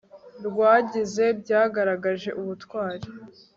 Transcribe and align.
rwagize 0.47 1.25
byagaragaje 1.41 2.29
ubutwari 2.41 3.07